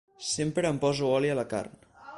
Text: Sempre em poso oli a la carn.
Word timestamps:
Sempre 0.29 0.69
em 0.71 0.81
poso 0.85 1.11
oli 1.19 1.33
a 1.33 1.37
la 1.41 1.47
carn. 1.55 1.79